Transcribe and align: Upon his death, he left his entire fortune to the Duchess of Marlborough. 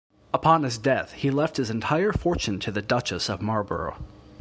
Upon 0.33 0.63
his 0.63 0.79
death, 0.79 1.11
he 1.11 1.29
left 1.29 1.57
his 1.57 1.69
entire 1.69 2.11
fortune 2.11 2.59
to 2.61 2.71
the 2.71 2.81
Duchess 2.81 3.29
of 3.29 3.39
Marlborough. 3.39 4.03